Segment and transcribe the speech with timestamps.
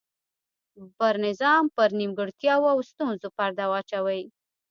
[0.97, 4.21] پر نظام پر نیمګړتیاوو او ستونزو پرده واچوي.